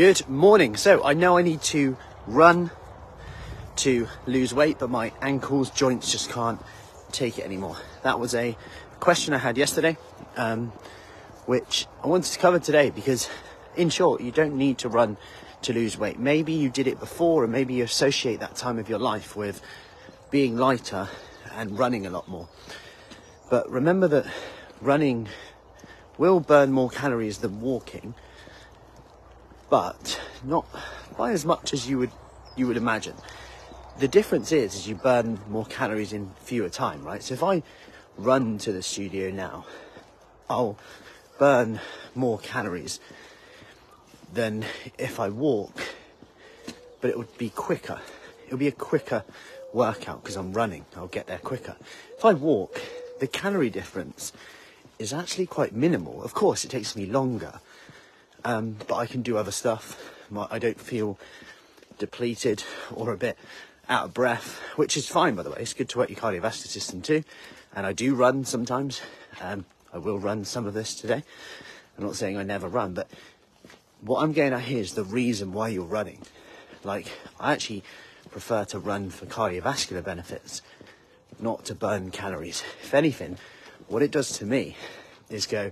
[0.00, 0.76] Good morning.
[0.76, 2.70] So I know I need to run
[3.76, 6.58] to lose weight, but my ankles, joints just can't
[7.12, 7.76] take it anymore.
[8.02, 8.56] That was a
[8.98, 9.98] question I had yesterday,
[10.38, 10.72] um,
[11.44, 13.28] which I wanted to cover today because,
[13.76, 15.18] in short, you don't need to run
[15.60, 16.18] to lose weight.
[16.18, 19.60] Maybe you did it before, and maybe you associate that time of your life with
[20.30, 21.08] being lighter
[21.52, 22.48] and running a lot more.
[23.50, 24.24] But remember that
[24.80, 25.28] running
[26.16, 28.14] will burn more calories than walking,
[29.70, 30.66] but not
[31.16, 32.10] by as much as you would
[32.56, 33.14] you would imagine.
[33.98, 37.22] The difference is, is you burn more calories in fewer time, right?
[37.22, 37.62] So if I
[38.18, 39.64] run to the studio now,
[40.48, 40.76] I'll
[41.38, 41.80] burn
[42.14, 43.00] more calories
[44.32, 44.64] than
[44.98, 45.80] if I walk,
[47.00, 48.00] but it would be quicker.
[48.46, 49.24] It'll be a quicker
[49.72, 50.84] workout because I'm running.
[50.96, 51.76] I'll get there quicker.
[52.16, 52.80] If I walk,
[53.20, 54.32] the calorie difference
[54.98, 56.22] is actually quite minimal.
[56.22, 57.60] Of course, it takes me longer,
[58.44, 60.12] um, but I can do other stuff.
[60.30, 61.18] My, I don't feel
[61.98, 63.38] depleted or a bit
[63.88, 65.58] out of breath, which is fine, by the way.
[65.60, 67.24] It's good to work your cardiovascular system too.
[67.74, 69.00] And I do run sometimes.
[69.40, 71.24] Um, I will run some of this today.
[71.98, 73.08] I'm not saying I never run, but
[74.00, 76.22] what I'm getting at here is the reason why you're running.
[76.84, 77.82] Like, I actually
[78.30, 80.62] prefer to run for cardiovascular benefits,
[81.38, 82.62] not to burn calories.
[82.82, 83.36] If anything,
[83.88, 84.76] what it does to me
[85.28, 85.70] is go,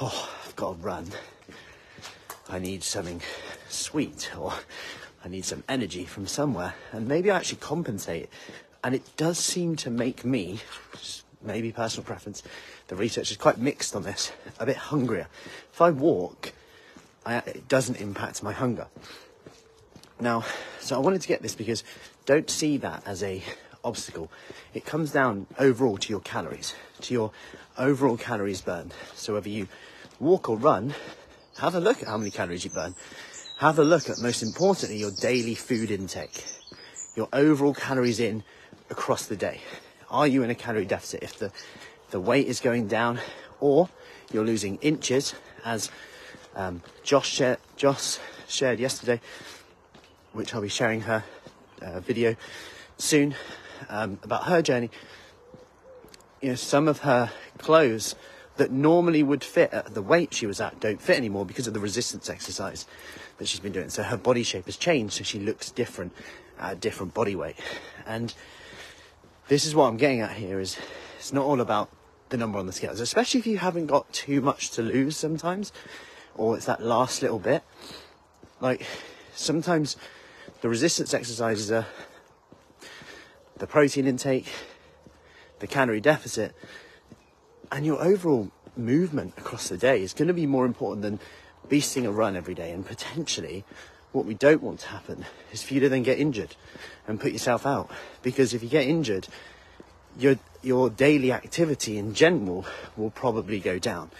[0.00, 1.06] oh, I've got to run.
[2.48, 3.20] I need something
[3.68, 4.52] sweet or
[5.24, 6.74] I need some energy from somewhere.
[6.92, 8.28] And maybe I actually compensate.
[8.84, 10.60] And it does seem to make me,
[11.42, 12.42] maybe personal preference,
[12.88, 15.26] the research is quite mixed on this, a bit hungrier.
[15.72, 16.52] If I walk,
[17.24, 18.86] I, it doesn't impact my hunger.
[20.20, 20.44] Now,
[20.80, 21.82] so I wanted to get this because
[22.24, 23.42] don't see that as a
[23.84, 24.30] obstacle.
[24.72, 27.32] It comes down overall to your calories, to your
[27.76, 28.94] overall calories burned.
[29.14, 29.68] So whether you
[30.20, 30.94] walk or run,
[31.58, 32.94] have a look at how many calories you burn.
[33.58, 36.44] Have a look at, most importantly, your daily food intake,
[37.14, 38.44] your overall calories in
[38.90, 39.60] across the day.
[40.10, 41.50] Are you in a calorie deficit if the,
[42.10, 43.18] the weight is going down
[43.60, 43.88] or
[44.32, 45.90] you're losing inches as
[46.54, 49.20] um, Josh, shared, Josh shared yesterday,
[50.32, 51.24] which I'll be sharing her
[51.80, 52.36] uh, video
[52.98, 53.34] soon
[53.88, 54.90] um, about her journey.
[56.40, 58.14] You know, some of her clothes
[58.56, 61.74] that normally would fit at the weight she was at don't fit anymore because of
[61.74, 62.86] the resistance exercise
[63.38, 63.90] that she's been doing.
[63.90, 66.12] So her body shape has changed, so she looks different
[66.58, 67.56] at a different body weight.
[68.06, 68.32] And
[69.48, 70.76] this is what I'm getting at here is
[71.18, 71.90] it's not all about
[72.30, 75.72] the number on the scales, especially if you haven't got too much to lose sometimes,
[76.34, 77.62] or it's that last little bit.
[78.60, 78.86] Like
[79.34, 79.96] sometimes
[80.62, 81.86] the resistance exercises are
[83.58, 84.46] the protein intake,
[85.60, 86.54] the calorie deficit,
[87.70, 91.20] and your overall movement across the day is going to be more important than
[91.68, 92.70] beasting a run every day.
[92.72, 93.64] And potentially,
[94.12, 96.56] what we don't want to happen is for you to then get injured
[97.06, 97.90] and put yourself out.
[98.22, 99.28] Because if you get injured,
[100.18, 102.66] your your daily activity in general
[102.96, 104.10] will probably go down,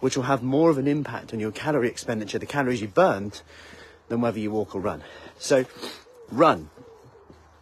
[0.00, 3.42] which will have more of an impact on your calorie expenditure, the calories you burned,
[4.08, 5.02] than whether you walk or run.
[5.38, 5.66] So,
[6.30, 6.70] run.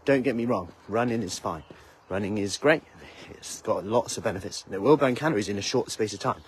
[0.04, 1.64] Don't get me wrong, running is fine.
[2.08, 2.82] Running is great.
[3.30, 4.64] It's got lots of benefits.
[4.70, 6.40] It will burn calories in a short space of time.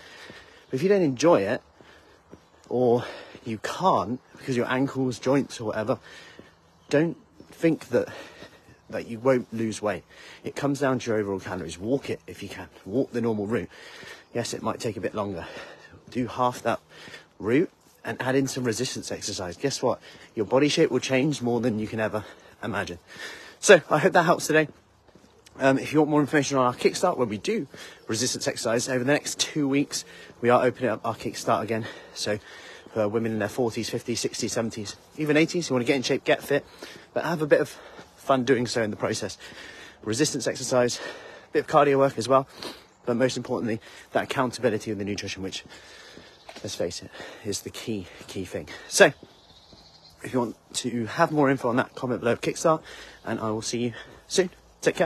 [0.71, 1.63] But if you don't enjoy it,
[2.69, 3.05] or
[3.45, 5.99] you can't because your ankles, joints, or whatever,
[6.89, 7.17] don't
[7.51, 8.09] think that
[8.89, 10.03] that you won't lose weight.
[10.43, 11.79] It comes down to your overall calories.
[11.79, 12.69] Walk it if you can.
[12.85, 13.69] Walk the normal route.
[14.35, 15.47] Yes, it might take a bit longer.
[16.11, 16.81] Do half that
[17.39, 17.71] route
[18.05, 19.57] and add in some resistance exercise.
[19.57, 20.01] Guess what?
[20.35, 22.25] Your body shape will change more than you can ever
[22.63, 22.99] imagine.
[23.61, 24.69] So I hope that helps today.
[25.63, 27.67] Um, if you want more information on our Kickstart, where we do
[28.09, 30.07] resistance exercise over the next two weeks,
[30.41, 31.85] we are opening up our Kickstart again.
[32.15, 32.39] So
[32.95, 36.03] for women in their 40s, 50s, 60s, 70s, even 80s who want to get in
[36.03, 36.65] shape, get fit,
[37.13, 37.69] but have a bit of
[38.17, 39.37] fun doing so in the process.
[40.03, 40.99] Resistance exercise,
[41.51, 42.49] a bit of cardio work as well,
[43.05, 43.83] but most importantly,
[44.13, 45.65] that accountability of the nutrition, which,
[46.63, 47.11] let's face it,
[47.45, 48.67] is the key, key thing.
[48.89, 49.13] So,
[50.23, 52.81] if you want to have more info on that, comment below Kickstart,
[53.27, 53.93] and I will see you
[54.27, 54.49] soon.